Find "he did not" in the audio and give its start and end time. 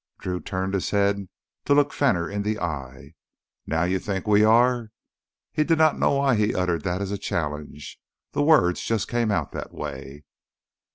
5.51-5.99